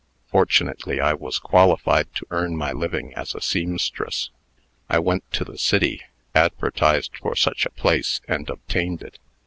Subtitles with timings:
[0.31, 4.31] "Fortunately, I was qualified to earn my living as a seamstress.
[4.89, 6.01] I went to the city,
[6.33, 9.19] advertised for such a place, and obtained it.